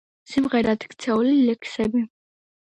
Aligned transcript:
სიმღერად 0.35 0.85
ქცეული 0.93 1.35
ლექსები 1.51 2.03